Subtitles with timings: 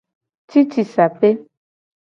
[0.49, 1.29] Cicisape.